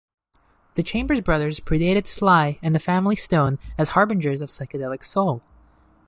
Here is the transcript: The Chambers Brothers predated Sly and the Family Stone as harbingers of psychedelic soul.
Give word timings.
The 0.73 0.81
Chambers 0.81 1.21
Brothers 1.21 1.59
predated 1.59 2.07
Sly 2.07 2.57
and 2.63 2.73
the 2.73 2.79
Family 2.79 3.15
Stone 3.15 3.59
as 3.77 3.89
harbingers 3.89 4.41
of 4.41 4.49
psychedelic 4.49 5.03
soul. 5.03 5.43